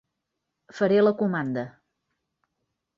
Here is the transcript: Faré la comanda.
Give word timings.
Faré 0.79 0.97
la 1.05 1.13
comanda. 1.21 1.69